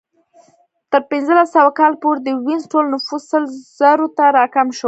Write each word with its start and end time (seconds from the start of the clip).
تر 0.91 1.01
پنځلس 1.09 1.47
سوه 1.55 1.71
کال 1.79 1.93
پورې 2.01 2.19
د 2.23 2.29
وینز 2.45 2.63
ټول 2.71 2.85
نفوس 2.93 3.23
سل 3.31 3.43
زرو 3.77 4.07
ته 4.17 4.23
راکم 4.37 4.67
شو 4.77 4.79